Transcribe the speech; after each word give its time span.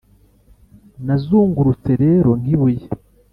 nazungurutse 1.05 1.91
rero 2.03 2.29
nk'ibuye 2.41 2.85